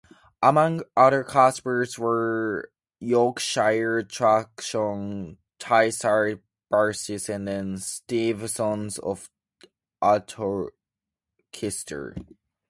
[0.41, 9.29] Among other customers were Yorkshire Traction, Tayside Buses and Stevensons of
[10.01, 12.15] Uttoxeter.